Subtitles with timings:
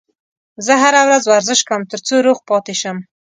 [0.65, 2.97] زه هره ورځ ورزش کوم ترڅو روغ پاتې شم